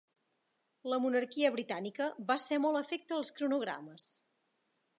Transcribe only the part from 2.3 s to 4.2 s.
va ser molt afecta als cronogrames.